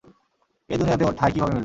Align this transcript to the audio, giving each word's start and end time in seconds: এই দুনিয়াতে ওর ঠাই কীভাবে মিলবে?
এই 0.69 0.77
দুনিয়াতে 0.79 1.03
ওর 1.05 1.15
ঠাই 1.19 1.31
কীভাবে 1.33 1.51
মিলবে? 1.51 1.59